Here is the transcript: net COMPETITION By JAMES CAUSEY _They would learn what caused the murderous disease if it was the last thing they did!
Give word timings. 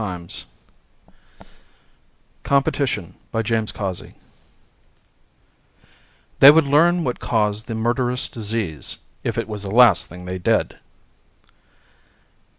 net 0.01 0.45
COMPETITION 2.41 3.13
By 3.31 3.43
JAMES 3.43 3.71
CAUSEY 3.71 4.15
_They 6.39 6.51
would 6.51 6.65
learn 6.65 7.03
what 7.03 7.19
caused 7.19 7.67
the 7.67 7.75
murderous 7.75 8.27
disease 8.27 8.97
if 9.23 9.37
it 9.37 9.47
was 9.47 9.61
the 9.61 9.69
last 9.69 10.07
thing 10.07 10.25
they 10.25 10.39
did! 10.39 10.79